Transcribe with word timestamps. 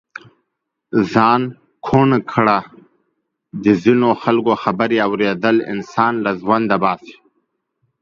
ځان 1.11 1.41
ڪوڼ 1.85 2.09
ڪړه 2.31 2.59
د 3.63 3.65
ځينو 3.83 4.09
خلڪو 4.21 4.53
خبرې 4.63 4.97
اوریدل 5.07 5.55
انسان 5.73 6.13
له 6.25 6.31
ژونده 6.41 6.75
باسي. 6.83 7.15